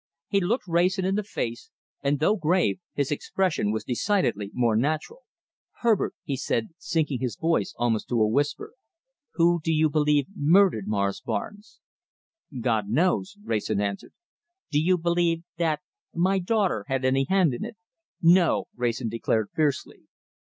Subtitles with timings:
[0.29, 1.69] He looked Wrayson in the face,
[2.01, 5.19] and though grave, his expression was decidedly more natural.
[5.81, 8.73] "Herbert," he asked, sinking his voice almost to a whisper,
[9.33, 11.81] "who do you believe murdered Morris Barnes?"
[12.61, 14.13] "God knows," Wrayson answered.
[14.71, 15.81] "Do you believe that
[16.15, 17.77] my daughter had any hand in it?"
[18.23, 20.07] "No!" Wrayson declared fiercely.